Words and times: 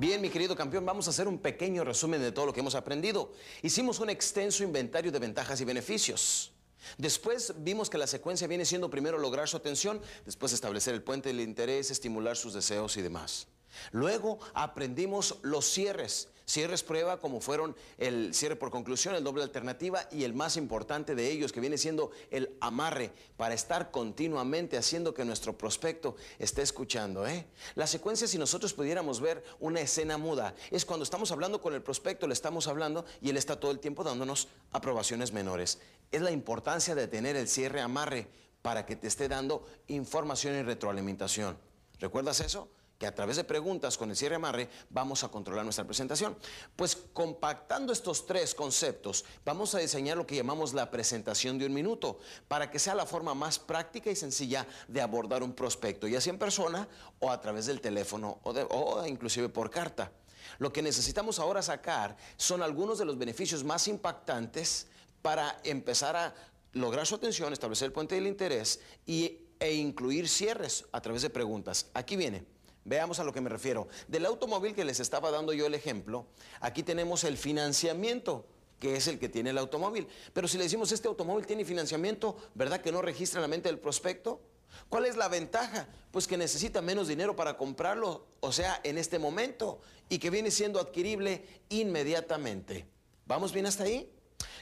Bien, 0.00 0.18
mi 0.22 0.30
querido 0.30 0.56
campeón, 0.56 0.86
vamos 0.86 1.06
a 1.06 1.10
hacer 1.10 1.28
un 1.28 1.36
pequeño 1.36 1.84
resumen 1.84 2.22
de 2.22 2.32
todo 2.32 2.46
lo 2.46 2.54
que 2.54 2.60
hemos 2.60 2.74
aprendido. 2.74 3.34
Hicimos 3.60 4.00
un 4.00 4.08
extenso 4.08 4.64
inventario 4.64 5.12
de 5.12 5.18
ventajas 5.18 5.60
y 5.60 5.66
beneficios. 5.66 6.54
Después 6.96 7.52
vimos 7.58 7.90
que 7.90 7.98
la 7.98 8.06
secuencia 8.06 8.46
viene 8.46 8.64
siendo 8.64 8.88
primero 8.88 9.18
lograr 9.18 9.46
su 9.46 9.58
atención, 9.58 10.00
después 10.24 10.54
establecer 10.54 10.94
el 10.94 11.02
puente 11.02 11.28
del 11.28 11.40
interés, 11.40 11.90
estimular 11.90 12.38
sus 12.38 12.54
deseos 12.54 12.96
y 12.96 13.02
demás. 13.02 13.48
Luego 13.92 14.38
aprendimos 14.54 15.36
los 15.42 15.66
cierres. 15.66 16.29
Cierres 16.50 16.82
prueba 16.82 17.20
como 17.20 17.40
fueron 17.40 17.76
el 17.96 18.34
cierre 18.34 18.56
por 18.56 18.72
conclusión, 18.72 19.14
el 19.14 19.22
doble 19.22 19.44
alternativa 19.44 20.08
y 20.10 20.24
el 20.24 20.34
más 20.34 20.56
importante 20.56 21.14
de 21.14 21.30
ellos 21.30 21.52
que 21.52 21.60
viene 21.60 21.78
siendo 21.78 22.10
el 22.32 22.56
amarre 22.60 23.12
para 23.36 23.54
estar 23.54 23.92
continuamente 23.92 24.76
haciendo 24.76 25.14
que 25.14 25.24
nuestro 25.24 25.56
prospecto 25.56 26.16
esté 26.40 26.62
escuchando. 26.62 27.24
¿eh? 27.24 27.46
La 27.76 27.86
secuencia, 27.86 28.26
si 28.26 28.36
nosotros 28.36 28.74
pudiéramos 28.74 29.20
ver 29.20 29.44
una 29.60 29.80
escena 29.80 30.18
muda, 30.18 30.56
es 30.72 30.84
cuando 30.84 31.04
estamos 31.04 31.30
hablando 31.30 31.60
con 31.60 31.72
el 31.72 31.82
prospecto, 31.82 32.26
le 32.26 32.32
estamos 32.32 32.66
hablando 32.66 33.04
y 33.20 33.30
él 33.30 33.36
está 33.36 33.60
todo 33.60 33.70
el 33.70 33.78
tiempo 33.78 34.02
dándonos 34.02 34.48
aprobaciones 34.72 35.32
menores. 35.32 35.78
Es 36.10 36.20
la 36.20 36.32
importancia 36.32 36.96
de 36.96 37.06
tener 37.06 37.36
el 37.36 37.46
cierre 37.46 37.80
amarre 37.80 38.26
para 38.60 38.86
que 38.86 38.96
te 38.96 39.06
esté 39.06 39.28
dando 39.28 39.64
información 39.86 40.56
y 40.56 40.62
retroalimentación. 40.62 41.56
¿Recuerdas 42.00 42.40
eso? 42.40 42.68
Que 43.00 43.06
a 43.06 43.14
través 43.14 43.36
de 43.36 43.44
preguntas 43.44 43.96
con 43.96 44.10
el 44.10 44.16
cierre 44.16 44.34
amarre 44.34 44.68
vamos 44.90 45.24
a 45.24 45.28
controlar 45.28 45.64
nuestra 45.64 45.86
presentación. 45.86 46.36
Pues 46.76 46.98
compactando 47.14 47.94
estos 47.94 48.26
tres 48.26 48.54
conceptos, 48.54 49.24
vamos 49.42 49.74
a 49.74 49.78
diseñar 49.78 50.18
lo 50.18 50.26
que 50.26 50.36
llamamos 50.36 50.74
la 50.74 50.90
presentación 50.90 51.58
de 51.58 51.64
un 51.64 51.72
minuto, 51.72 52.18
para 52.46 52.70
que 52.70 52.78
sea 52.78 52.94
la 52.94 53.06
forma 53.06 53.32
más 53.34 53.58
práctica 53.58 54.10
y 54.10 54.16
sencilla 54.16 54.66
de 54.86 55.00
abordar 55.00 55.42
un 55.42 55.54
prospecto, 55.54 56.06
ya 56.06 56.20
sea 56.20 56.34
en 56.34 56.38
persona 56.38 56.86
o 57.20 57.30
a 57.30 57.40
través 57.40 57.64
del 57.64 57.80
teléfono 57.80 58.38
o, 58.42 58.50
o 58.50 59.06
inclusive 59.06 59.48
por 59.48 59.70
carta. 59.70 60.12
Lo 60.58 60.70
que 60.70 60.82
necesitamos 60.82 61.38
ahora 61.38 61.62
sacar 61.62 62.18
son 62.36 62.62
algunos 62.62 62.98
de 62.98 63.06
los 63.06 63.16
beneficios 63.16 63.64
más 63.64 63.88
impactantes 63.88 64.88
para 65.22 65.58
empezar 65.64 66.16
a 66.16 66.34
lograr 66.74 67.06
su 67.06 67.14
atención, 67.14 67.50
establecer 67.54 67.86
el 67.86 67.92
puente 67.92 68.14
del 68.14 68.26
interés 68.26 68.80
y, 69.06 69.38
e 69.58 69.72
incluir 69.72 70.28
cierres 70.28 70.84
a 70.92 71.00
través 71.00 71.22
de 71.22 71.30
preguntas. 71.30 71.86
Aquí 71.94 72.16
viene. 72.16 72.59
Veamos 72.84 73.20
a 73.20 73.24
lo 73.24 73.32
que 73.32 73.40
me 73.40 73.50
refiero. 73.50 73.88
Del 74.08 74.26
automóvil 74.26 74.74
que 74.74 74.84
les 74.84 75.00
estaba 75.00 75.30
dando 75.30 75.52
yo 75.52 75.66
el 75.66 75.74
ejemplo, 75.74 76.26
aquí 76.60 76.82
tenemos 76.82 77.24
el 77.24 77.36
financiamiento 77.36 78.46
que 78.80 78.96
es 78.96 79.06
el 79.06 79.18
que 79.18 79.28
tiene 79.28 79.50
el 79.50 79.58
automóvil. 79.58 80.08
Pero 80.32 80.48
si 80.48 80.56
le 80.56 80.64
decimos, 80.64 80.90
este 80.90 81.06
automóvil 81.06 81.46
tiene 81.46 81.64
financiamiento, 81.64 82.36
¿verdad 82.54 82.80
que 82.80 82.90
no 82.90 83.02
registra 83.02 83.38
en 83.38 83.42
la 83.42 83.48
mente 83.48 83.68
del 83.68 83.78
prospecto? 83.78 84.40
¿Cuál 84.88 85.04
es 85.04 85.16
la 85.16 85.28
ventaja? 85.28 85.86
Pues 86.10 86.26
que 86.26 86.36
necesita 86.36 86.80
menos 86.80 87.06
dinero 87.06 87.36
para 87.36 87.56
comprarlo, 87.56 88.26
o 88.40 88.52
sea, 88.52 88.80
en 88.82 88.96
este 88.98 89.18
momento, 89.18 89.80
y 90.08 90.18
que 90.18 90.30
viene 90.30 90.50
siendo 90.50 90.80
adquirible 90.80 91.44
inmediatamente. 91.68 92.86
¿Vamos 93.26 93.52
bien 93.52 93.66
hasta 93.66 93.84
ahí? 93.84 94.10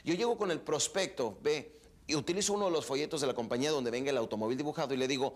Yo 0.03 0.13
llego 0.13 0.37
con 0.37 0.51
el 0.51 0.59
prospecto, 0.59 1.37
ve, 1.41 1.79
y 2.05 2.15
utilizo 2.15 2.53
uno 2.53 2.65
de 2.65 2.71
los 2.71 2.85
folletos 2.85 3.21
de 3.21 3.27
la 3.27 3.33
compañía 3.33 3.71
donde 3.71 3.91
venga 3.91 4.09
el 4.09 4.17
automóvil 4.17 4.57
dibujado 4.57 4.93
y 4.93 4.97
le 4.97 5.07
digo, 5.07 5.35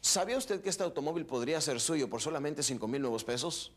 ¿Sabía 0.00 0.38
usted 0.38 0.62
que 0.62 0.70
este 0.70 0.82
automóvil 0.82 1.26
podría 1.26 1.60
ser 1.60 1.80
suyo 1.80 2.08
por 2.08 2.20
solamente 2.20 2.62
5 2.62 2.88
mil 2.88 3.02
nuevos 3.02 3.24
pesos? 3.24 3.72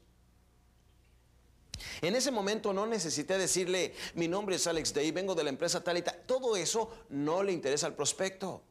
En 2.02 2.16
ese 2.16 2.32
momento 2.32 2.74
no 2.74 2.86
necesité 2.86 3.38
decirle, 3.38 3.94
mi 4.16 4.28
nombre 4.28 4.56
es 4.56 4.68
Alex 4.68 4.94
Day, 4.94 5.12
vengo 5.12 5.36
de 5.36 5.44
la 5.44 5.50
empresa 5.50 5.84
tal 5.84 5.98
y 5.98 6.02
tal. 6.02 6.22
Todo 6.26 6.56
eso 6.56 6.90
no 7.10 7.44
le 7.44 7.52
interesa 7.52 7.88
al 7.88 7.96
prospecto. 7.96 8.64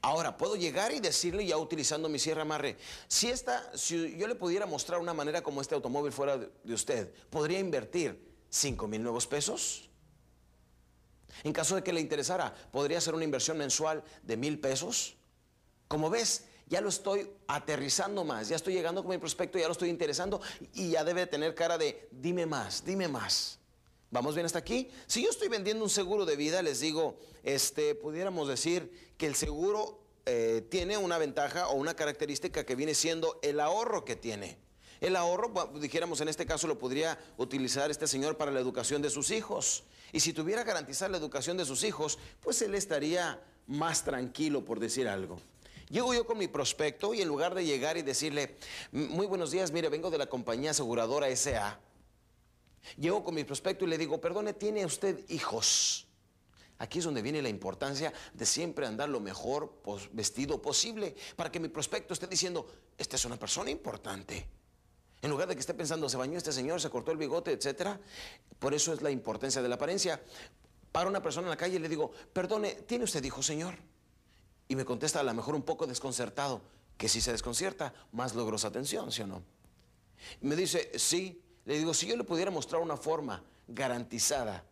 Ahora, 0.00 0.36
puedo 0.36 0.56
llegar 0.56 0.92
y 0.92 1.00
decirle, 1.00 1.46
ya 1.46 1.58
utilizando 1.58 2.08
mi 2.08 2.18
sierra 2.18 2.42
amarre, 2.42 2.76
si, 3.06 3.28
esta, 3.28 3.76
si 3.76 4.16
yo 4.16 4.26
le 4.26 4.34
pudiera 4.34 4.66
mostrar 4.66 4.98
una 4.98 5.12
manera 5.12 5.42
como 5.42 5.60
este 5.60 5.74
automóvil 5.74 6.10
fuera 6.10 6.38
de 6.38 6.74
usted, 6.74 7.12
¿podría 7.28 7.58
invertir 7.58 8.18
5 8.48 8.88
mil 8.88 9.02
nuevos 9.02 9.26
pesos? 9.26 9.90
En 11.44 11.52
caso 11.52 11.76
de 11.76 11.82
que 11.82 11.92
le 11.92 12.00
interesara, 12.00 12.54
¿podría 12.72 12.98
hacer 12.98 13.14
una 13.14 13.24
inversión 13.24 13.58
mensual 13.58 14.02
de 14.22 14.36
mil 14.36 14.58
pesos? 14.58 15.16
Como 15.88 16.10
ves, 16.10 16.44
ya 16.66 16.80
lo 16.80 16.90
estoy 16.90 17.30
aterrizando 17.46 18.24
más, 18.24 18.48
ya 18.48 18.56
estoy 18.56 18.74
llegando 18.74 19.02
con 19.02 19.10
mi 19.10 19.18
prospecto, 19.18 19.58
ya 19.58 19.66
lo 19.66 19.72
estoy 19.72 19.88
interesando 19.88 20.40
y 20.74 20.90
ya 20.90 21.02
debe 21.02 21.26
tener 21.26 21.54
cara 21.54 21.78
de 21.78 22.08
dime 22.10 22.46
más, 22.46 22.84
dime 22.84 23.08
más. 23.08 23.58
¿Vamos 24.10 24.34
bien 24.34 24.46
hasta 24.46 24.58
aquí? 24.58 24.90
Si 25.06 25.22
yo 25.22 25.30
estoy 25.30 25.48
vendiendo 25.48 25.84
un 25.84 25.90
seguro 25.90 26.24
de 26.24 26.36
vida, 26.36 26.62
les 26.62 26.80
digo, 26.80 27.18
este, 27.42 27.94
pudiéramos 27.94 28.48
decir 28.48 29.12
que 29.18 29.26
el 29.26 29.34
seguro 29.34 30.00
eh, 30.24 30.66
tiene 30.70 30.96
una 30.96 31.18
ventaja 31.18 31.68
o 31.68 31.74
una 31.74 31.94
característica 31.94 32.64
que 32.64 32.74
viene 32.74 32.94
siendo 32.94 33.38
el 33.42 33.60
ahorro 33.60 34.04
que 34.04 34.16
tiene. 34.16 34.58
El 35.00 35.14
ahorro, 35.14 35.72
dijéramos 35.80 36.20
en 36.20 36.28
este 36.28 36.46
caso, 36.46 36.66
lo 36.66 36.78
podría 36.78 37.18
utilizar 37.36 37.90
este 37.90 38.06
señor 38.06 38.36
para 38.36 38.50
la 38.50 38.60
educación 38.60 39.00
de 39.00 39.10
sus 39.10 39.30
hijos. 39.30 39.84
Y 40.12 40.20
si 40.20 40.32
tuviera 40.32 40.64
garantizar 40.64 41.10
la 41.10 41.18
educación 41.18 41.56
de 41.56 41.64
sus 41.64 41.84
hijos, 41.84 42.18
pues 42.40 42.60
él 42.62 42.74
estaría 42.74 43.42
más 43.66 44.04
tranquilo, 44.04 44.64
por 44.64 44.80
decir 44.80 45.06
algo. 45.06 45.38
Llego 45.90 46.12
yo 46.12 46.26
con 46.26 46.38
mi 46.38 46.48
prospecto 46.48 47.14
y 47.14 47.22
en 47.22 47.28
lugar 47.28 47.54
de 47.54 47.64
llegar 47.64 47.96
y 47.96 48.02
decirle, 48.02 48.56
muy 48.92 49.26
buenos 49.26 49.50
días, 49.50 49.72
mire, 49.72 49.88
vengo 49.88 50.10
de 50.10 50.18
la 50.18 50.26
compañía 50.26 50.72
aseguradora 50.72 51.34
SA. 51.34 51.80
Llego 52.98 53.24
con 53.24 53.34
mi 53.34 53.44
prospecto 53.44 53.84
y 53.84 53.88
le 53.88 53.98
digo, 53.98 54.20
perdone, 54.20 54.52
¿tiene 54.52 54.84
usted 54.84 55.24
hijos? 55.30 56.06
Aquí 56.78 57.00
es 57.00 57.04
donde 57.04 57.22
viene 57.22 57.42
la 57.42 57.48
importancia 57.48 58.12
de 58.34 58.46
siempre 58.46 58.86
andar 58.86 59.08
lo 59.08 59.18
mejor 59.18 59.82
vestido 60.12 60.62
posible 60.62 61.16
para 61.36 61.50
que 61.50 61.58
mi 61.58 61.68
prospecto 61.68 62.14
esté 62.14 62.26
diciendo, 62.26 62.70
esta 62.96 63.16
es 63.16 63.24
una 63.24 63.36
persona 63.36 63.70
importante. 63.70 64.46
En 65.20 65.30
lugar 65.30 65.48
de 65.48 65.54
que 65.54 65.60
esté 65.60 65.74
pensando, 65.74 66.08
se 66.08 66.16
bañó 66.16 66.38
este 66.38 66.52
señor, 66.52 66.80
se 66.80 66.90
cortó 66.90 67.10
el 67.10 67.18
bigote, 67.18 67.50
etc. 67.50 67.98
Por 68.58 68.74
eso 68.74 68.92
es 68.92 69.02
la 69.02 69.10
importancia 69.10 69.60
de 69.60 69.68
la 69.68 69.74
apariencia. 69.74 70.22
Para 70.92 71.08
una 71.08 71.20
persona 71.20 71.46
en 71.46 71.50
la 71.50 71.56
calle 71.56 71.80
le 71.80 71.88
digo, 71.88 72.12
perdone, 72.32 72.74
¿tiene 72.86 73.04
usted 73.04 73.24
hijos, 73.24 73.44
señor? 73.44 73.74
Y 74.68 74.76
me 74.76 74.84
contesta 74.84 75.20
a 75.20 75.22
lo 75.22 75.34
mejor 75.34 75.54
un 75.54 75.62
poco 75.62 75.86
desconcertado, 75.86 76.60
que 76.96 77.08
si 77.08 77.20
se 77.20 77.32
desconcierta, 77.32 77.94
más 78.12 78.34
logro 78.34 78.58
su 78.58 78.66
atención, 78.66 79.10
¿sí 79.10 79.22
o 79.22 79.26
no? 79.26 79.42
me 80.40 80.56
dice, 80.56 80.90
sí. 80.98 81.42
Le 81.64 81.78
digo, 81.78 81.92
si 81.92 82.06
yo 82.06 82.16
le 82.16 82.24
pudiera 82.24 82.50
mostrar 82.50 82.80
una 82.80 82.96
forma 82.96 83.42
garantizada 83.66 84.64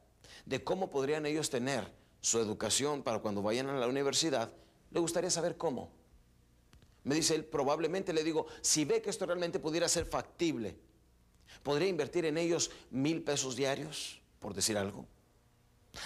de 0.47 0.65
cómo 0.65 0.91
podrían 0.91 1.27
ellos 1.27 1.51
tener 1.51 1.87
su 2.21 2.39
educación 2.39 3.03
para 3.03 3.19
cuando 3.19 3.43
vayan 3.43 3.69
a 3.69 3.79
la 3.79 3.87
universidad, 3.87 4.51
le 4.91 5.01
gustaría 5.01 5.31
saber 5.31 5.57
cómo. 5.57 5.91
Me 7.05 7.15
dice 7.15 7.35
él, 7.35 7.45
probablemente 7.45 8.13
le 8.13 8.25
digo, 8.25 8.47
si 8.63 8.85
ve 8.85 9.03
que 9.03 9.11
esto 9.11 9.27
realmente 9.27 9.61
pudiera 9.61 9.89
ser 9.89 10.07
factible, 10.07 10.77
¿podría 11.63 11.89
invertir 11.89 12.25
en 12.25 12.39
ellos 12.39 12.71
mil 12.91 13.23
pesos 13.23 13.57
diarios, 13.57 14.21
por 14.41 14.55
decir 14.55 14.79
algo? 14.79 15.07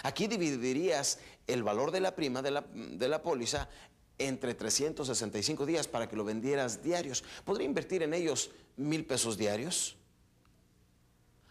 Aquí 0.02 0.26
dividirías 0.26 1.18
el 1.46 1.62
valor 1.62 1.90
de 1.90 2.00
la 2.00 2.14
prima 2.14 2.42
de 2.42 2.50
la, 2.50 2.64
de 2.72 3.08
la 3.08 3.22
póliza 3.22 3.68
entre 4.18 4.54
365 4.54 5.66
días 5.66 5.88
para 5.88 6.08
que 6.08 6.16
lo 6.16 6.24
vendieras 6.24 6.82
diarios. 6.82 7.24
¿Podría 7.44 7.66
invertir 7.66 8.02
en 8.02 8.14
ellos 8.14 8.50
mil 8.76 9.04
pesos 9.04 9.36
diarios? 9.36 9.96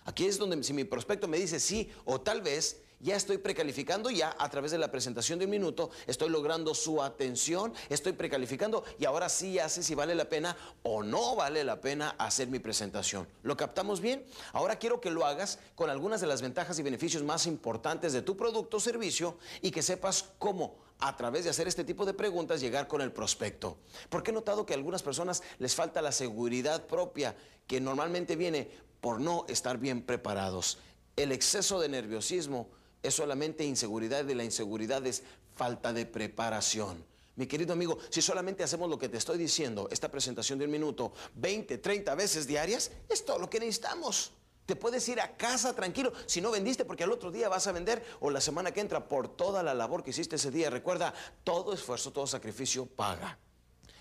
Aquí 0.06 0.26
es 0.26 0.38
donde 0.38 0.64
si 0.64 0.74
mi 0.74 0.84
prospecto 0.84 1.28
me 1.28 1.38
dice 1.38 1.60
sí 1.60 1.90
o 2.06 2.22
tal 2.22 2.42
vez, 2.42 2.82
ya 3.00 3.16
estoy 3.16 3.38
precalificando 3.38 4.10
ya 4.10 4.36
a 4.38 4.50
través 4.50 4.72
de 4.72 4.78
la 4.78 4.92
presentación 4.92 5.40
de 5.40 5.46
un 5.46 5.52
minuto, 5.52 5.90
estoy 6.08 6.30
logrando 6.30 6.76
su 6.76 7.02
atención, 7.02 7.74
estoy 7.90 8.14
precalificando 8.14 8.84
y 8.98 9.06
ahora 9.06 9.30
sí 9.30 9.54
ya 9.54 9.70
sé 9.70 9.84
si 9.84 9.96
vale 9.96 10.16
la 10.16 10.30
pena 10.30 10.56
o 10.84 11.04
no 11.04 11.36
vale 11.36 11.64
la 11.64 11.82
pena 11.82 12.16
hacer 12.18 12.48
mi 12.48 12.60
presentación. 12.60 13.28
¿Lo 13.44 13.56
captamos 13.56 14.02
bien? 14.02 14.26
Ahora 14.54 14.78
quiero 14.78 15.00
que 15.00 15.12
lo 15.12 15.26
hagas 15.26 15.60
con 15.76 15.90
algunas 15.90 16.22
de 16.22 16.28
las 16.28 16.42
ventajas 16.42 16.78
y 16.80 16.84
beneficios 16.84 17.24
más 17.24 17.46
importantes 17.46 18.14
de 18.14 18.22
tu 18.22 18.36
producto 18.36 18.78
o 18.78 18.80
servicio 18.80 19.38
y 19.62 19.72
que 19.72 19.82
sepas 19.82 20.26
cómo 20.38 20.78
a 21.00 21.16
través 21.16 21.46
de 21.46 21.50
hacer 21.50 21.68
este 21.68 21.86
tipo 21.86 22.06
de 22.06 22.14
preguntas 22.14 22.60
llegar 22.60 22.88
con 22.88 23.02
el 23.02 23.12
prospecto. 23.12 23.78
Porque 24.10 24.32
he 24.32 24.34
notado 24.34 24.66
que 24.66 24.74
a 24.74 24.78
algunas 24.78 25.04
personas 25.04 25.42
les 25.58 25.76
falta 25.76 26.02
la 26.02 26.12
seguridad 26.12 26.86
propia 26.86 27.36
que 27.68 27.80
normalmente 27.80 28.36
viene 28.36 28.70
por 29.00 29.22
no 29.22 29.46
estar 29.48 29.78
bien 29.78 30.02
preparados. 30.02 30.80
El 31.16 31.32
exceso 31.32 31.80
de 31.80 31.90
nerviosismo 31.90 32.70
es 33.02 33.14
solamente 33.14 33.64
inseguridad 33.64 34.28
y 34.28 34.34
la 34.34 34.44
inseguridad 34.44 35.06
es 35.06 35.24
falta 35.56 35.94
de 35.94 36.06
preparación. 36.06 37.04
Mi 37.36 37.48
querido 37.48 37.72
amigo, 37.72 37.98
si 38.10 38.22
solamente 38.22 38.64
hacemos 38.64 38.90
lo 38.90 39.00
que 39.00 39.08
te 39.08 39.18
estoy 39.18 39.38
diciendo, 39.38 39.88
esta 39.92 40.12
presentación 40.12 40.60
de 40.60 40.66
un 40.66 40.72
minuto, 40.72 41.14
20, 41.36 41.78
30 41.78 42.14
veces 42.16 42.46
diarias, 42.48 42.92
es 43.08 43.24
todo 43.24 43.40
lo 43.40 43.50
que 43.50 43.60
necesitamos. 43.60 44.34
Te 44.66 44.76
puedes 44.76 45.08
ir 45.10 45.20
a 45.20 45.36
casa 45.36 45.74
tranquilo 45.74 46.12
si 46.26 46.42
no 46.42 46.52
vendiste 46.52 46.86
porque 46.86 47.04
al 47.04 47.12
otro 47.12 47.32
día 47.32 47.50
vas 47.50 47.66
a 47.66 47.72
vender 47.72 48.04
o 48.20 48.30
la 48.30 48.42
semana 48.42 48.72
que 48.72 48.82
entra 48.82 49.08
por 49.08 49.36
toda 49.36 49.64
la 49.64 49.74
labor 49.74 50.04
que 50.04 50.12
hiciste 50.12 50.36
ese 50.36 50.52
día. 50.52 50.70
Recuerda, 50.70 51.14
todo 51.44 51.74
esfuerzo, 51.74 52.12
todo 52.12 52.28
sacrificio 52.28 52.86
paga. 52.86 53.40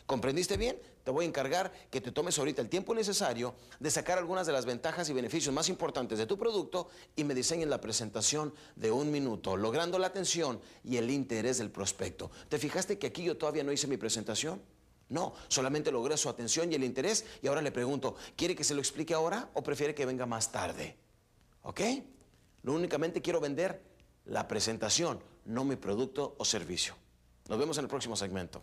¿Comprendiste 0.08 0.56
bien? 0.56 0.81
Te 1.05 1.10
voy 1.10 1.26
a 1.26 1.28
encargar 1.28 1.70
que 1.90 2.00
te 2.00 2.12
tomes 2.12 2.38
ahorita 2.38 2.62
el 2.62 2.70
tiempo 2.70 2.94
necesario 2.94 3.55
de 3.78 3.90
sacar 3.90 4.16
algunas 4.16 4.46
de 4.46 4.55
las 4.55 4.64
ventajas 4.64 5.10
y 5.10 5.12
beneficios 5.12 5.55
más 5.55 5.69
importantes 5.69 6.19
de 6.19 6.25
tu 6.25 6.38
producto 6.38 6.88
y 7.14 7.25
me 7.25 7.34
diseñen 7.34 7.69
la 7.69 7.78
presentación 7.78 8.55
de 8.75 8.90
un 8.90 9.10
minuto, 9.10 9.55
logrando 9.55 9.99
la 9.99 10.06
atención 10.06 10.62
y 10.82 10.96
el 10.96 11.10
interés 11.10 11.58
del 11.58 11.70
prospecto. 11.70 12.31
¿Te 12.49 12.56
fijaste 12.56 12.99
que 12.99 13.08
aquí 13.08 13.22
yo 13.22 13.37
todavía 13.37 13.62
no 13.64 13.70
hice 13.70 13.87
mi 13.87 13.99
presentación? 13.99 14.62
No, 15.10 15.34
solamente 15.49 15.93
logré 15.93 16.16
su 16.16 16.31
atención 16.31 16.72
y 16.72 16.76
el 16.76 16.84
interés 16.84 17.26
y 17.43 17.49
ahora 17.49 17.60
le 17.60 17.70
pregunto, 17.70 18.16
¿quiere 18.34 18.56
que 18.56 18.64
se 18.64 18.72
lo 18.72 18.81
explique 18.81 19.12
ahora 19.12 19.50
o 19.52 19.62
prefiere 19.62 19.94
que 19.94 20.06
venga 20.06 20.25
más 20.25 20.50
tarde? 20.50 20.96
¿Ok? 21.64 21.82
Lo 22.62 22.72
únicamente 22.72 23.20
quiero 23.20 23.40
vender 23.40 23.82
la 24.25 24.49
presentación, 24.49 25.22
no 25.44 25.66
mi 25.66 25.76
producto 25.76 26.34
o 26.38 26.46
servicio. 26.46 26.94
Nos 27.46 27.58
vemos 27.58 27.76
en 27.76 27.84
el 27.84 27.90
próximo 27.90 28.16
segmento. 28.16 28.62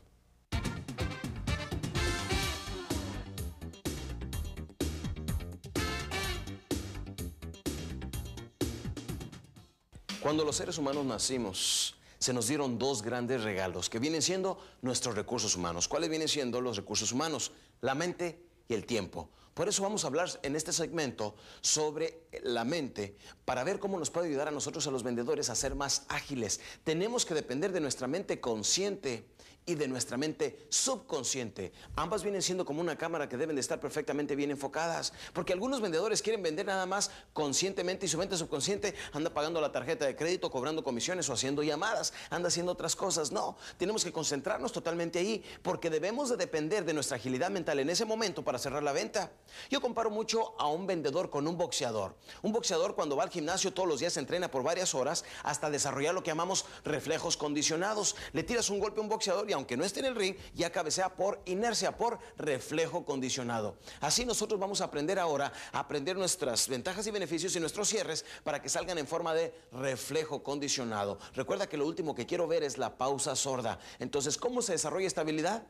Cuando 10.25 10.43
los 10.43 10.55
seres 10.55 10.79
humanos 10.79 11.05
nacimos, 11.05 11.97
se 12.17 12.33
nos 12.33 12.47
dieron 12.47 12.79
dos 12.79 13.03
grandes 13.03 13.43
regalos 13.43 13.91
que 13.91 13.99
vienen 13.99 14.23
siendo 14.23 14.57
nuestros 14.81 15.13
recursos 15.13 15.55
humanos. 15.55 15.87
¿Cuáles 15.87 16.09
vienen 16.09 16.27
siendo 16.27 16.61
los 16.61 16.77
recursos 16.77 17.11
humanos? 17.11 17.51
La 17.81 17.93
mente 17.93 18.43
y 18.67 18.73
el 18.73 18.87
tiempo. 18.87 19.29
Por 19.55 19.69
eso 19.69 19.83
vamos 19.83 20.03
a 20.03 20.07
hablar 20.07 20.29
en 20.43 20.57
este 20.57 20.73
segmento 20.73 21.33
sobre 21.61 22.27
la 22.43 22.65
mente 22.65 23.15
para 23.45 23.63
ver 23.63 23.79
cómo 23.79 23.97
nos 23.97 24.09
puede 24.09 24.27
ayudar 24.27 24.49
a 24.49 24.51
nosotros, 24.51 24.85
a 24.85 24.91
los 24.91 25.01
vendedores, 25.01 25.49
a 25.49 25.55
ser 25.55 25.75
más 25.75 26.05
ágiles. 26.09 26.59
Tenemos 26.83 27.25
que 27.25 27.33
depender 27.33 27.71
de 27.71 27.79
nuestra 27.79 28.05
mente 28.05 28.41
consciente 28.41 29.25
y 29.65 29.75
de 29.75 29.87
nuestra 29.87 30.17
mente 30.17 30.67
subconsciente. 30.69 31.71
Ambas 31.95 32.23
vienen 32.23 32.41
siendo 32.41 32.65
como 32.65 32.81
una 32.81 32.97
cámara 32.97 33.27
que 33.27 33.37
deben 33.37 33.55
de 33.55 33.61
estar 33.61 33.79
perfectamente 33.79 34.35
bien 34.35 34.51
enfocadas, 34.51 35.13
porque 35.33 35.53
algunos 35.53 35.81
vendedores 35.81 36.21
quieren 36.21 36.43
vender 36.43 36.67
nada 36.67 36.85
más 36.85 37.09
conscientemente 37.33 38.05
y 38.05 38.09
su 38.09 38.17
mente 38.17 38.37
subconsciente 38.37 38.93
anda 39.13 39.33
pagando 39.33 39.59
la 39.61 39.71
tarjeta 39.71 40.05
de 40.05 40.15
crédito, 40.15 40.51
cobrando 40.51 40.83
comisiones 40.83 41.29
o 41.29 41.33
haciendo 41.33 41.63
llamadas, 41.63 42.13
anda 42.29 42.49
haciendo 42.49 42.71
otras 42.71 42.95
cosas. 42.95 43.31
No, 43.31 43.57
tenemos 43.77 44.03
que 44.03 44.11
concentrarnos 44.11 44.71
totalmente 44.71 45.19
ahí, 45.19 45.43
porque 45.63 45.89
debemos 45.89 46.29
de 46.29 46.37
depender 46.37 46.85
de 46.85 46.93
nuestra 46.93 47.17
agilidad 47.17 47.49
mental 47.49 47.79
en 47.79 47.89
ese 47.89 48.05
momento 48.05 48.43
para 48.43 48.59
cerrar 48.59 48.83
la 48.83 48.91
venta. 48.91 49.31
Yo 49.69 49.81
comparo 49.81 50.09
mucho 50.09 50.53
a 50.59 50.67
un 50.67 50.87
vendedor 50.87 51.29
con 51.29 51.47
un 51.47 51.57
boxeador. 51.57 52.15
Un 52.41 52.51
boxeador 52.51 52.95
cuando 52.95 53.15
va 53.15 53.23
al 53.23 53.29
gimnasio 53.29 53.73
todos 53.73 53.87
los 53.87 53.99
días 53.99 54.13
se 54.13 54.19
entrena 54.19 54.51
por 54.51 54.63
varias 54.63 54.93
horas 54.95 55.25
hasta 55.43 55.69
desarrollar 55.69 56.13
lo 56.13 56.23
que 56.23 56.31
llamamos 56.31 56.65
reflejos 56.83 57.37
condicionados. 57.37 58.15
Le 58.33 58.43
tiras 58.43 58.69
un 58.69 58.79
golpe 58.79 58.99
a 58.99 59.03
un 59.03 59.09
boxeador 59.09 59.49
y 59.49 59.53
aunque 59.53 59.77
no 59.77 59.83
esté 59.83 59.99
en 60.01 60.07
el 60.07 60.15
ring, 60.15 60.35
ya 60.53 60.71
cabecea 60.71 61.15
por 61.15 61.41
inercia, 61.45 61.97
por 61.97 62.19
reflejo 62.37 63.05
condicionado. 63.05 63.77
Así 64.01 64.25
nosotros 64.25 64.59
vamos 64.59 64.81
a 64.81 64.85
aprender 64.85 65.19
ahora 65.19 65.51
a 65.71 65.79
aprender 65.79 66.15
nuestras 66.17 66.67
ventajas 66.67 67.05
y 67.07 67.11
beneficios 67.11 67.55
y 67.55 67.59
nuestros 67.59 67.89
cierres 67.89 68.25
para 68.43 68.61
que 68.61 68.69
salgan 68.69 68.97
en 68.97 69.07
forma 69.07 69.33
de 69.33 69.53
reflejo 69.71 70.43
condicionado. 70.43 71.19
Recuerda 71.33 71.67
que 71.67 71.77
lo 71.77 71.85
último 71.85 72.15
que 72.15 72.25
quiero 72.25 72.47
ver 72.47 72.63
es 72.63 72.77
la 72.77 72.97
pausa 72.97 73.35
sorda. 73.35 73.79
Entonces, 73.99 74.37
¿cómo 74.37 74.61
se 74.61 74.73
desarrolla 74.73 75.07
esta 75.07 75.21
habilidad? 75.21 75.63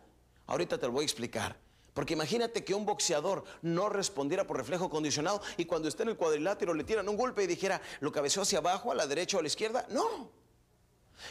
Ahorita 0.47 0.77
te 0.77 0.85
lo 0.85 0.93
voy 0.93 1.03
a 1.03 1.05
explicar. 1.05 1.64
Porque 1.95 2.13
imagínate 2.13 2.65
que 2.65 2.75
un 2.75 2.85
boxeador 2.85 3.45
no 3.61 3.87
respondiera 3.87 4.45
por 4.45 4.57
reflejo 4.57 4.89
condicionado 4.89 5.41
y 5.55 5.63
cuando 5.63 5.87
esté 5.87 6.03
en 6.03 6.09
el 6.09 6.17
cuadrilátero 6.17 6.73
le 6.73 6.83
tiran 6.83 7.07
un 7.07 7.15
golpe 7.15 7.41
y 7.41 7.47
dijera, 7.47 7.81
¿lo 8.01 8.11
cabeceó 8.11 8.43
hacia 8.43 8.59
abajo, 8.59 8.91
a 8.91 8.95
la 8.95 9.07
derecha 9.07 9.37
o 9.37 9.39
a 9.39 9.43
la 9.43 9.47
izquierda? 9.47 9.87
No. 9.89 10.29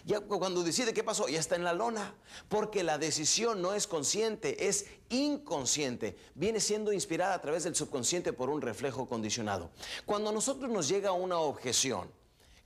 Ya 0.06 0.20
cuando 0.20 0.62
decide 0.62 0.94
qué 0.94 1.04
pasó, 1.04 1.28
ya 1.28 1.38
está 1.38 1.56
en 1.56 1.64
la 1.64 1.74
lona. 1.74 2.14
Porque 2.48 2.82
la 2.82 2.96
decisión 2.96 3.60
no 3.60 3.74
es 3.74 3.86
consciente, 3.86 4.66
es 4.66 4.86
inconsciente. 5.10 6.16
Viene 6.34 6.60
siendo 6.60 6.94
inspirada 6.94 7.34
a 7.34 7.40
través 7.42 7.64
del 7.64 7.74
subconsciente 7.74 8.32
por 8.32 8.48
un 8.48 8.62
reflejo 8.62 9.06
condicionado. 9.06 9.70
Cuando 10.06 10.30
a 10.30 10.32
nosotros 10.32 10.70
nos 10.70 10.88
llega 10.88 11.12
una 11.12 11.36
objeción, 11.36 12.10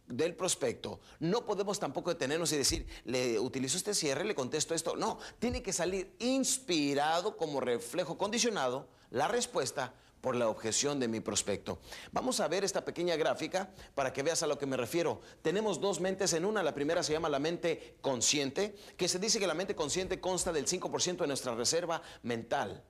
del 0.08 0.34
prospecto, 0.34 1.00
no 1.20 1.44
podemos 1.44 1.78
tampoco 1.78 2.10
detenernos 2.10 2.52
y 2.52 2.56
decir, 2.56 2.86
le 3.04 3.38
utilizo 3.38 3.76
este 3.76 3.94
cierre, 3.94 4.24
le 4.24 4.34
contesto 4.34 4.74
esto. 4.74 4.96
No, 4.96 5.18
tiene 5.38 5.62
que 5.62 5.72
salir 5.72 6.14
inspirado 6.18 7.36
como 7.36 7.60
reflejo 7.60 8.18
condicionado 8.18 8.88
la 9.10 9.28
respuesta 9.28 9.94
por 10.20 10.34
la 10.34 10.48
objeción 10.48 10.98
de 10.98 11.08
mi 11.08 11.20
prospecto. 11.20 11.78
Vamos 12.12 12.40
a 12.40 12.48
ver 12.48 12.64
esta 12.64 12.84
pequeña 12.84 13.16
gráfica 13.16 13.70
para 13.94 14.12
que 14.12 14.22
veas 14.22 14.42
a 14.42 14.46
lo 14.46 14.58
que 14.58 14.66
me 14.66 14.76
refiero. 14.76 15.20
Tenemos 15.42 15.80
dos 15.80 16.00
mentes 16.00 16.32
en 16.32 16.44
una. 16.44 16.62
La 16.62 16.74
primera 16.74 17.02
se 17.02 17.12
llama 17.12 17.28
la 17.28 17.38
mente 17.38 17.96
consciente, 18.00 18.74
que 18.96 19.08
se 19.08 19.18
dice 19.18 19.38
que 19.38 19.46
la 19.46 19.54
mente 19.54 19.76
consciente 19.76 20.20
consta 20.20 20.52
del 20.52 20.66
5% 20.66 21.18
de 21.18 21.26
nuestra 21.26 21.54
reserva 21.54 22.02
mental. 22.22 22.82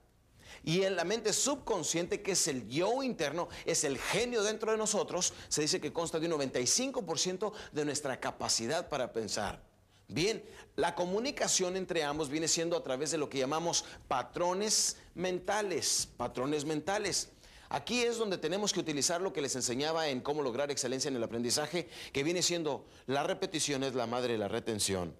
Y 0.63 0.83
en 0.83 0.95
la 0.95 1.03
mente 1.03 1.33
subconsciente, 1.33 2.21
que 2.21 2.31
es 2.33 2.47
el 2.47 2.67
yo 2.67 3.03
interno, 3.03 3.49
es 3.65 3.83
el 3.83 3.97
genio 3.97 4.43
dentro 4.43 4.71
de 4.71 4.77
nosotros, 4.77 5.33
se 5.47 5.61
dice 5.61 5.79
que 5.79 5.93
consta 5.93 6.19
de 6.19 6.27
un 6.27 6.33
95% 6.33 7.51
de 7.71 7.85
nuestra 7.85 8.19
capacidad 8.19 8.89
para 8.89 9.13
pensar. 9.13 9.61
Bien, 10.07 10.43
la 10.75 10.95
comunicación 10.95 11.77
entre 11.77 12.03
ambos 12.03 12.29
viene 12.29 12.47
siendo 12.47 12.75
a 12.75 12.83
través 12.83 13.11
de 13.11 13.19
lo 13.19 13.29
que 13.29 13.37
llamamos 13.37 13.85
patrones 14.07 14.97
mentales, 15.13 16.09
patrones 16.17 16.65
mentales. 16.65 17.29
Aquí 17.69 18.01
es 18.01 18.17
donde 18.17 18.39
tenemos 18.39 18.73
que 18.73 18.79
utilizar 18.79 19.21
lo 19.21 19.31
que 19.31 19.41
les 19.41 19.55
enseñaba 19.55 20.07
en 20.07 20.21
cómo 20.21 20.41
lograr 20.41 20.71
excelencia 20.71 21.09
en 21.09 21.15
el 21.15 21.23
aprendizaje, 21.23 21.87
que 22.11 22.23
viene 22.23 22.41
siendo 22.41 22.87
la 23.05 23.21
repetición 23.21 23.83
es 23.83 23.93
la 23.93 24.07
madre 24.07 24.33
de 24.33 24.39
la 24.39 24.47
retención. 24.47 25.15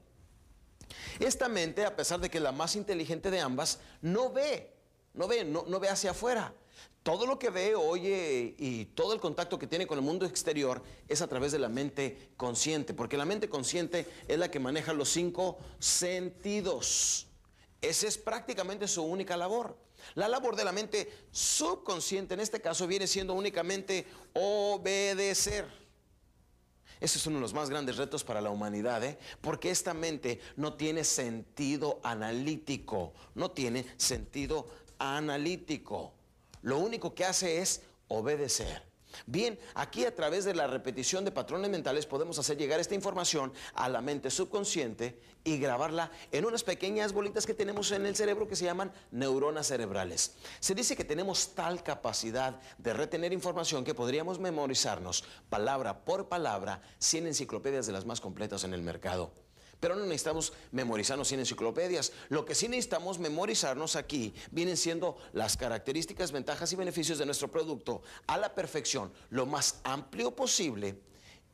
Esta 1.20 1.48
mente, 1.48 1.86
a 1.86 1.96
pesar 1.96 2.20
de 2.20 2.32
que 2.32 2.40
es 2.40 2.44
la 2.44 2.52
más 2.52 2.76
inteligente 2.76 3.30
de 3.30 3.40
ambas, 3.40 3.80
no 4.02 4.32
ve, 4.32 4.74
no 5.14 5.28
ve, 5.28 5.44
no, 5.44 5.66
no 5.68 5.80
ve 5.80 5.90
hacia 5.90 6.12
afuera 6.12 6.54
todo 7.04 7.26
lo 7.26 7.40
que 7.40 7.50
ve, 7.50 7.76
oye 7.76 8.56
y 8.58 8.86
todo 8.86 9.14
el 9.14 9.20
contacto 9.20 9.58
que 9.58 9.68
tiene 9.68 9.88
con 9.88 9.98
el 9.98 10.04
mundo 10.04 10.26
exterior 10.26 10.84
es 11.08 11.22
a 11.22 11.28
través 11.28 11.52
de 11.52 11.60
la 11.60 11.70
mente 11.70 12.30
consciente, 12.38 12.94
porque 12.94 13.18
la 13.18 13.26
mente 13.26 13.50
consciente 13.50 14.06
es 14.28 14.38
la 14.38 14.52
que 14.52 14.60
maneja 14.60 14.94
los 14.94 15.10
cinco 15.10 15.58
sentidos. 15.80 17.28
Esa 17.82 18.08
es 18.08 18.18
prácticamente 18.18 18.88
su 18.88 19.04
única 19.04 19.38
labor. 19.38 19.78
La 20.16 20.28
labor 20.28 20.56
de 20.56 20.66
la 20.66 20.72
mente 20.72 21.12
subconsciente 21.32 22.34
en 22.34 22.42
este 22.42 22.62
caso 22.62 22.88
viene 22.88 23.08
siendo 23.08 23.34
únicamente 23.34 24.06
obedecer. 24.34 25.66
Ese 27.00 27.18
es 27.18 27.26
uno 27.28 27.38
de 27.38 27.42
los 27.42 27.54
más 27.54 27.70
grandes 27.70 27.96
retos 27.96 28.26
para 28.26 28.42
la 28.42 28.50
humanidad, 28.50 29.02
¿eh? 29.06 29.18
porque 29.40 29.72
esta 29.72 29.94
mente 29.94 30.42
no 30.58 30.74
tiene 30.74 31.06
sentido 31.06 32.02
analítico, 32.04 33.14
no 33.36 33.52
tiene 33.52 33.86
sentido 33.96 34.68
analítico. 35.00 36.14
Lo 36.62 36.78
único 36.78 37.16
que 37.16 37.26
hace 37.26 37.62
es 37.62 37.82
obedecer. 38.08 38.90
Bien, 39.26 39.60
aquí 39.74 40.06
a 40.06 40.16
través 40.16 40.46
de 40.46 40.54
la 40.54 40.68
repetición 40.68 41.26
de 41.26 41.32
patrones 41.32 41.70
mentales 41.70 42.06
podemos 42.06 42.38
hacer 42.38 42.58
llegar 42.58 42.80
esta 42.80 42.96
información 42.96 43.52
a 43.74 43.90
la 43.90 44.02
mente 44.02 44.30
subconsciente 44.30 45.20
y 45.44 45.58
grabarla 45.58 46.12
en 46.32 46.46
unas 46.46 46.64
pequeñas 46.64 47.14
bolitas 47.14 47.46
que 47.46 47.54
tenemos 47.54 47.92
en 47.92 48.06
el 48.06 48.16
cerebro 48.16 48.48
que 48.48 48.56
se 48.56 48.66
llaman 48.66 48.92
neuronas 49.12 49.68
cerebrales. 49.68 50.36
Se 50.60 50.76
dice 50.76 50.96
que 50.96 51.04
tenemos 51.04 51.56
tal 51.56 51.84
capacidad 51.84 52.60
de 52.78 52.94
retener 52.94 53.34
información 53.34 53.84
que 53.84 53.96
podríamos 53.96 54.40
memorizarnos 54.40 55.24
palabra 55.50 56.06
por 56.06 56.30
palabra 56.30 56.82
100 57.00 57.28
enciclopedias 57.28 57.88
de 57.88 57.94
las 57.94 58.06
más 58.06 58.22
completas 58.22 58.64
en 58.64 58.74
el 58.74 58.82
mercado. 58.82 59.32
Pero 59.80 59.96
no 59.96 60.04
necesitamos 60.04 60.54
memorizarnos 60.72 61.30
sin 61.30 61.40
enciclopedias. 61.40 62.12
Lo 62.30 62.46
que 62.46 62.56
sí 62.56 62.68
necesitamos 62.68 63.20
memorizarnos 63.20 63.96
aquí 63.96 64.34
vienen 64.52 64.78
siendo 64.78 65.18
las 65.34 65.56
características, 65.56 66.32
ventajas 66.32 66.72
y 66.74 66.76
beneficios 66.76 67.18
de 67.18 67.26
nuestro 67.26 67.50
producto 67.50 68.02
a 68.28 68.38
la 68.38 68.54
perfección, 68.54 69.12
lo 69.30 69.46
más 69.46 69.80
amplio 69.84 70.36
posible. 70.36 71.00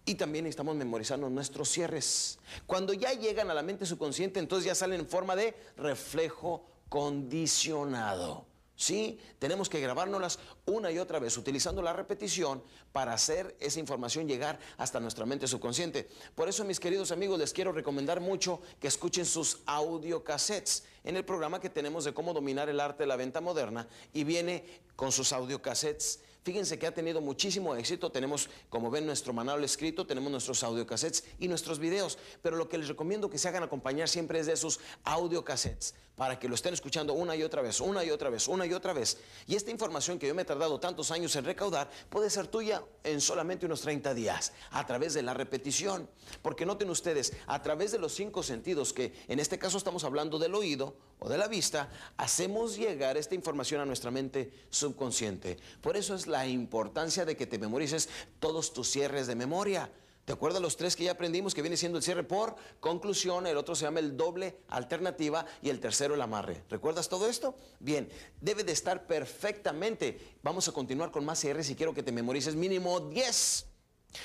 Y 0.06 0.16
también 0.16 0.44
necesitamos 0.44 0.76
memorizarnos 0.76 1.32
nuestros 1.32 1.70
cierres. 1.70 2.38
Cuando 2.68 2.94
ya 2.94 3.14
llegan 3.14 3.50
a 3.50 3.56
la 3.56 3.64
mente 3.64 3.86
subconsciente, 3.86 4.40
entonces 4.40 4.66
ya 4.66 4.76
salen 4.76 5.02
en 5.02 5.08
forma 5.08 5.36
de 5.36 5.56
reflejo 5.78 6.64
condicionado. 6.90 8.46
Sí, 8.78 9.20
tenemos 9.40 9.70
que 9.70 9.80
grabárnoslas 9.80 10.40
una 10.66 10.92
y 10.92 11.00
otra 11.00 11.20
vez, 11.20 11.38
utilizando 11.38 11.82
la 11.82 11.94
repetición 11.94 12.62
para 12.92 13.14
hacer 13.14 13.56
esa 13.60 13.80
información 13.80 14.28
llegar 14.28 14.60
hasta 14.78 15.00
nuestra 15.00 15.26
mente 15.26 15.48
subconsciente. 15.48 16.10
Por 16.36 16.50
eso, 16.50 16.66
mis 16.66 16.80
queridos 16.80 17.12
amigos, 17.12 17.40
les 17.40 17.54
quiero 17.54 17.72
recomendar 17.72 18.20
mucho 18.20 18.62
que 18.82 18.88
escuchen 18.88 19.26
sus 19.26 19.60
audiocassettes 19.66 20.84
en 21.06 21.16
el 21.16 21.24
programa 21.24 21.62
que 21.62 21.70
tenemos 21.70 22.04
de 22.04 22.14
cómo 22.14 22.34
dominar 22.34 22.68
el 22.68 22.82
arte 22.82 23.04
de 23.04 23.08
la 23.08 23.16
venta 23.16 23.40
moderna 23.40 23.88
y 24.14 24.26
viene 24.26 24.66
con 24.96 25.12
sus 25.12 25.32
audiocassettes 25.32 26.20
Fíjense 26.46 26.78
que 26.78 26.86
ha 26.86 26.94
tenido 26.94 27.22
muchísimo 27.22 27.76
éxito. 27.76 28.12
Tenemos, 28.12 28.52
como 28.70 28.92
ven, 28.92 29.08
nuestro 29.08 29.34
manual 29.34 29.64
escrito, 29.64 30.06
tenemos 30.06 30.30
nuestros 30.30 30.64
audiocassettes 30.64 31.24
y 31.40 31.48
nuestros 31.48 31.80
videos. 31.80 32.20
Pero 32.44 32.56
lo 32.56 32.70
que 32.70 32.78
les 32.78 32.88
recomiendo 32.88 33.32
que 33.32 33.40
se 33.40 33.48
hagan 33.48 33.64
acompañar 33.64 34.08
siempre 34.08 34.40
es 34.40 34.46
de 34.46 34.54
esos 34.54 34.80
audiocassettes 35.06 35.96
para 36.16 36.40
que 36.40 36.48
lo 36.48 36.56
estén 36.56 36.74
escuchando 36.74 37.14
una 37.14 37.36
y 37.36 37.44
otra 37.44 37.62
vez, 37.62 37.82
una 37.82 38.04
y 38.04 38.10
otra 38.10 38.30
vez, 38.30 38.48
una 38.48 38.66
y 38.66 38.74
otra 38.74 38.94
vez. 38.94 39.18
Y 39.48 39.56
esta 39.56 39.72
información 39.72 40.18
que 40.18 40.28
yo 40.28 40.36
me 40.36 40.44
he 40.44 40.46
tardado 40.46 40.80
tantos 40.80 41.12
años 41.12 41.36
en 41.36 41.46
recaudar 41.46 41.90
puede 42.10 42.30
ser 42.30 42.48
tuya 42.48 42.84
en 43.04 43.22
solamente 43.22 43.66
unos 43.66 43.82
30 43.82 44.14
días 44.14 44.54
a 44.72 44.86
través 44.86 45.14
de 45.14 45.24
la 45.24 45.34
repetición. 45.34 46.10
Porque 46.42 46.66
noten 46.66 46.90
ustedes, 46.90 47.34
a 47.48 47.62
través 47.62 47.92
de 47.92 48.00
los 48.00 48.14
cinco 48.14 48.44
sentidos, 48.44 48.94
que 48.94 49.14
en 49.28 49.40
este 49.40 49.60
caso 49.60 49.78
estamos 49.78 50.04
hablando 50.04 50.40
del 50.40 50.56
oído 50.56 50.96
o 51.20 51.30
de 51.30 51.38
la 51.38 51.48
vista, 51.48 51.90
hacemos 52.18 52.78
llegar 52.78 53.18
esta 53.18 53.36
información 53.36 53.82
a 53.82 53.86
nuestra 53.86 54.12
mente 54.12 54.52
subconsciente. 54.70 55.58
Por 55.82 55.98
eso 55.98 56.16
es 56.16 56.28
la 56.28 56.48
importancia 56.48 57.26
de 57.26 57.36
que 57.36 57.48
te 57.48 57.60
memorices 57.60 58.10
todos 58.40 58.74
tus 58.74 58.90
cierres 58.90 59.28
de 59.28 59.36
memoria. 59.36 59.92
¿Te 60.26 60.34
acuerdas 60.34 60.60
los 60.60 60.76
tres 60.76 60.96
que 60.96 61.04
ya 61.04 61.12
aprendimos 61.12 61.54
que 61.54 61.62
viene 61.62 61.78
siendo 61.78 62.00
el 62.00 62.04
cierre 62.04 62.24
por 62.24 62.56
conclusión, 62.80 63.46
el 63.46 63.58
otro 63.58 63.76
se 63.76 63.86
llama 63.86 64.00
el 64.00 64.18
doble 64.18 64.58
alternativa 64.70 65.46
y 65.62 65.70
el 65.70 65.80
tercero 65.80 66.16
el 66.16 66.22
amarre? 66.22 66.64
¿Recuerdas 66.68 67.08
todo 67.08 67.30
esto? 67.30 67.56
Bien, 67.80 68.10
debe 68.42 68.64
de 68.64 68.72
estar 68.72 69.06
perfectamente. 69.06 70.36
Vamos 70.42 70.68
a 70.68 70.72
continuar 70.72 71.12
con 71.12 71.24
más 71.26 71.40
cierres 71.40 71.70
y 71.70 71.76
quiero 71.76 71.94
que 71.94 72.02
te 72.02 72.12
memorices 72.12 72.56
mínimo 72.56 73.00
10. 73.00 73.68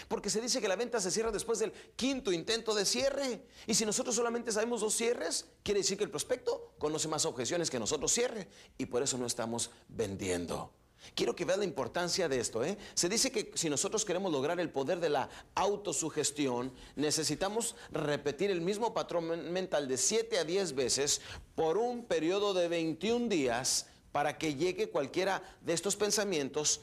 Porque 0.09 0.31
se 0.31 0.41
dice 0.41 0.63
que 0.63 0.69
la 0.69 0.77
venta 0.77 1.01
se 1.01 1.11
cierra 1.11 1.33
después 1.33 1.59
del 1.59 1.73
quinto 1.97 2.33
intento 2.33 2.75
de 2.75 2.87
cierre. 2.87 3.45
Y 3.67 3.75
si 3.75 3.85
nosotros 3.85 4.15
solamente 4.15 4.53
sabemos 4.53 4.81
dos 4.81 4.95
cierres, 4.95 5.49
quiere 5.63 5.81
decir 5.81 5.99
que 5.99 6.05
el 6.05 6.11
prospecto 6.11 6.73
conoce 6.79 7.09
más 7.09 7.27
objeciones 7.27 7.69
que 7.69 7.79
nosotros 7.79 8.11
cierre. 8.11 8.49
Y 8.79 8.87
por 8.87 9.03
eso 9.03 9.19
no 9.19 9.27
estamos 9.27 9.71
vendiendo. 9.89 10.73
Quiero 11.15 11.35
que 11.35 11.45
veas 11.45 11.59
la 11.59 11.65
importancia 11.65 12.29
de 12.29 12.39
esto. 12.41 12.65
¿eh? 12.65 12.77
Se 12.95 13.09
dice 13.09 13.31
que 13.31 13.53
si 13.55 13.69
nosotros 13.69 14.05
queremos 14.05 14.31
lograr 14.33 14.61
el 14.61 14.71
poder 14.71 15.01
de 15.01 15.11
la 15.11 15.29
autosugestión, 15.55 16.73
necesitamos 16.97 17.75
repetir 17.91 18.51
el 18.51 18.61
mismo 18.61 18.95
patrón 18.95 19.53
mental 19.53 19.89
de 19.89 19.97
7 19.97 20.39
a 20.39 20.45
10 20.45 20.75
veces 20.75 21.21
por 21.55 21.79
un 21.79 22.05
periodo 22.05 22.55
de 22.55 22.69
21 22.69 23.29
días 23.29 23.87
para 24.13 24.39
que 24.39 24.55
llegue 24.55 24.91
cualquiera 24.91 25.43
de 25.63 25.73
estos 25.73 25.97
pensamientos 25.97 26.81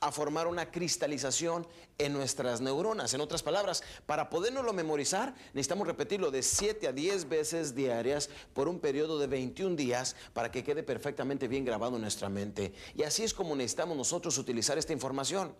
a 0.00 0.10
formar 0.12 0.46
una 0.46 0.70
cristalización 0.70 1.66
en 1.98 2.14
nuestras 2.14 2.62
neuronas. 2.62 3.12
En 3.12 3.20
otras 3.20 3.42
palabras, 3.42 3.82
para 4.06 4.30
podernoslo 4.30 4.72
memorizar, 4.72 5.34
necesitamos 5.52 5.86
repetirlo 5.86 6.30
de 6.30 6.42
7 6.42 6.88
a 6.88 6.92
10 6.92 7.28
veces 7.28 7.74
diarias 7.74 8.30
por 8.54 8.66
un 8.68 8.80
periodo 8.80 9.18
de 9.18 9.26
21 9.26 9.76
días 9.76 10.16
para 10.32 10.50
que 10.50 10.64
quede 10.64 10.82
perfectamente 10.82 11.48
bien 11.48 11.66
grabado 11.66 11.96
en 11.96 12.02
nuestra 12.02 12.30
mente. 12.30 12.72
Y 12.94 13.02
así 13.02 13.24
es 13.24 13.34
como 13.34 13.54
necesitamos 13.54 13.96
nosotros 13.96 14.38
utilizar 14.38 14.78
esta 14.78 14.94
información. 14.94 15.54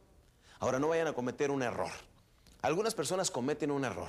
Ahora, 0.58 0.78
no 0.78 0.88
vayan 0.88 1.08
a 1.08 1.12
cometer 1.12 1.50
un 1.50 1.62
error. 1.62 1.90
Algunas 2.62 2.94
personas 2.94 3.30
cometen 3.30 3.70
un 3.70 3.84
error 3.84 4.08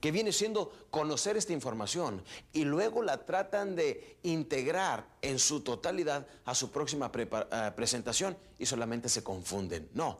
que 0.00 0.10
viene 0.10 0.32
siendo 0.32 0.72
conocer 0.90 1.36
esta 1.36 1.52
información 1.52 2.22
y 2.52 2.64
luego 2.64 3.02
la 3.02 3.24
tratan 3.24 3.74
de 3.76 4.18
integrar 4.22 5.06
en 5.22 5.38
su 5.38 5.60
totalidad 5.60 6.26
a 6.44 6.54
su 6.54 6.70
próxima 6.70 7.10
eh, 7.14 7.72
presentación 7.76 8.36
y 8.58 8.66
solamente 8.66 9.08
se 9.08 9.22
confunden. 9.22 9.88
No, 9.94 10.18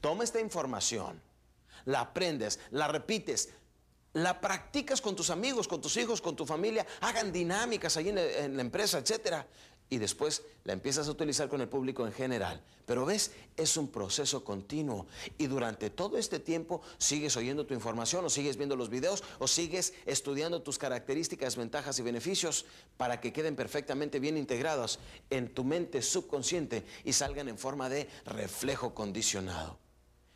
toma 0.00 0.24
esta 0.24 0.40
información, 0.40 1.20
la 1.84 2.00
aprendes, 2.00 2.58
la 2.70 2.88
repites, 2.88 3.50
la 4.12 4.40
practicas 4.40 5.00
con 5.00 5.14
tus 5.14 5.30
amigos, 5.30 5.68
con 5.68 5.80
tus 5.80 5.96
hijos, 5.96 6.20
con 6.22 6.34
tu 6.34 6.46
familia, 6.46 6.86
hagan 7.00 7.32
dinámicas 7.32 7.96
ahí 7.96 8.08
en, 8.08 8.18
en 8.18 8.56
la 8.56 8.62
empresa, 8.62 8.98
etcétera 8.98 9.46
y 9.88 9.98
después 9.98 10.42
la 10.64 10.72
empiezas 10.72 11.08
a 11.08 11.10
utilizar 11.10 11.48
con 11.48 11.60
el 11.60 11.68
público 11.68 12.06
en 12.06 12.12
general. 12.12 12.62
Pero 12.86 13.04
ves, 13.04 13.32
es 13.56 13.76
un 13.76 13.88
proceso 13.88 14.44
continuo 14.44 15.06
y 15.38 15.46
durante 15.46 15.90
todo 15.90 16.18
este 16.18 16.38
tiempo 16.38 16.82
sigues 16.98 17.36
oyendo 17.36 17.66
tu 17.66 17.74
información 17.74 18.24
o 18.24 18.30
sigues 18.30 18.56
viendo 18.56 18.76
los 18.76 18.90
videos 18.90 19.24
o 19.38 19.48
sigues 19.48 19.94
estudiando 20.06 20.62
tus 20.62 20.78
características, 20.78 21.56
ventajas 21.56 21.98
y 21.98 22.02
beneficios 22.02 22.64
para 22.96 23.20
que 23.20 23.32
queden 23.32 23.56
perfectamente 23.56 24.20
bien 24.20 24.36
integrados 24.36 24.98
en 25.30 25.52
tu 25.52 25.64
mente 25.64 26.02
subconsciente 26.02 26.84
y 27.04 27.12
salgan 27.12 27.48
en 27.48 27.58
forma 27.58 27.88
de 27.88 28.08
reflejo 28.24 28.94
condicionado. 28.94 29.78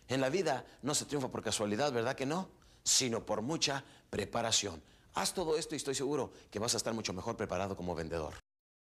En 0.09 0.21
la 0.21 0.28
vida 0.28 0.66
no 0.83 0.95
se 0.95 1.04
triunfa 1.04 1.28
por 1.28 1.42
casualidad, 1.42 1.92
¿verdad 1.92 2.16
que 2.16 2.26
no? 2.26 2.49
Sino 2.83 3.25
por 3.25 3.42
mucha 3.42 3.85
preparación. 4.11 4.83
Haz 5.14 5.35
todo 5.35 5.57
esto 5.57 5.75
y 5.75 5.76
estoy 5.76 5.95
seguro 5.95 6.33
que 6.50 6.59
vas 6.59 6.75
a 6.75 6.78
estar 6.78 6.95
mucho 6.95 7.12
mejor 7.12 7.37
preparado 7.37 7.76
como 7.76 7.95
vendedor. 7.95 8.35